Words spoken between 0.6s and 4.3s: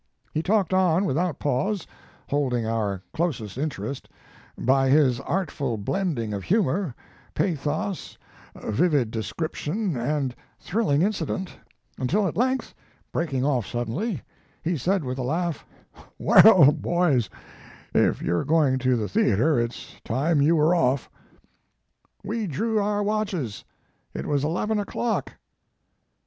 on without pause, holding our closest inter est,